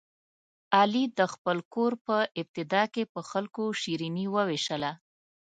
علي 0.79 1.03
د 1.17 1.19
خپل 1.33 1.57
کور 1.73 1.91
په 2.05 2.15
ابتدا 2.41 2.83
کې 2.93 3.03
په 3.13 3.19
خلکو 3.29 3.63
شیریني 3.81 4.25
ووېشله. 4.29 4.91